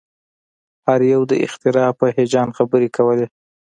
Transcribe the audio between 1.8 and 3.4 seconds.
په هیجان خبرې کولې